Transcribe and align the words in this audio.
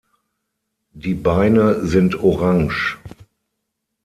Die 0.93 1.13
Beine 1.13 1.85
sind 1.85 2.15
orange. 2.15 2.97